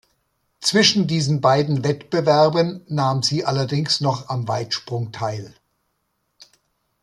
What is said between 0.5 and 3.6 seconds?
Zwischen diesen beiden Wettbewerben nahm sie